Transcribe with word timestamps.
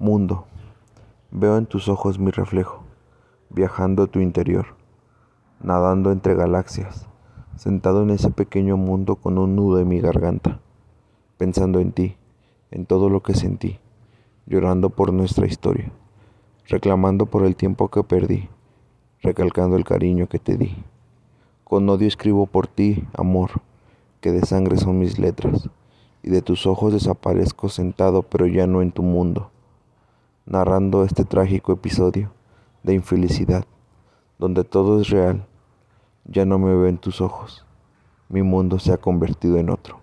Mundo, 0.00 0.46
veo 1.30 1.58
en 1.58 1.66
tus 1.66 1.90
ojos 1.90 2.18
mi 2.18 2.30
reflejo, 2.30 2.84
viajando 3.50 4.04
a 4.04 4.06
tu 4.06 4.20
interior, 4.20 4.68
nadando 5.62 6.10
entre 6.10 6.34
galaxias, 6.34 7.06
sentado 7.56 8.02
en 8.02 8.08
ese 8.08 8.30
pequeño 8.30 8.78
mundo 8.78 9.16
con 9.16 9.36
un 9.36 9.56
nudo 9.56 9.78
en 9.78 9.88
mi 9.88 10.00
garganta, 10.00 10.58
pensando 11.36 11.80
en 11.80 11.92
ti, 11.92 12.16
en 12.70 12.86
todo 12.86 13.10
lo 13.10 13.22
que 13.22 13.34
sentí, 13.34 13.78
llorando 14.46 14.88
por 14.88 15.12
nuestra 15.12 15.46
historia, 15.46 15.92
reclamando 16.66 17.26
por 17.26 17.44
el 17.44 17.54
tiempo 17.54 17.88
que 17.88 18.02
perdí, 18.02 18.48
recalcando 19.20 19.76
el 19.76 19.84
cariño 19.84 20.30
que 20.30 20.38
te 20.38 20.56
di. 20.56 20.82
Con 21.62 21.86
odio 21.90 22.08
escribo 22.08 22.46
por 22.46 22.68
ti, 22.68 23.04
amor, 23.12 23.50
que 24.22 24.32
de 24.32 24.46
sangre 24.46 24.78
son 24.78 24.98
mis 24.98 25.18
letras, 25.18 25.68
y 26.22 26.30
de 26.30 26.40
tus 26.40 26.66
ojos 26.66 26.94
desaparezco 26.94 27.68
sentado 27.68 28.22
pero 28.22 28.46
ya 28.46 28.66
no 28.66 28.80
en 28.80 28.92
tu 28.92 29.02
mundo 29.02 29.50
narrando 30.46 31.04
este 31.04 31.24
trágico 31.24 31.72
episodio 31.72 32.32
de 32.82 32.94
infelicidad, 32.94 33.64
donde 34.38 34.64
todo 34.64 35.00
es 35.00 35.08
real, 35.08 35.46
ya 36.24 36.44
no 36.44 36.58
me 36.58 36.70
veo 36.70 36.86
en 36.86 36.98
tus 36.98 37.20
ojos, 37.20 37.64
mi 38.28 38.42
mundo 38.42 38.78
se 38.78 38.92
ha 38.92 38.98
convertido 38.98 39.58
en 39.58 39.70
otro. 39.70 39.99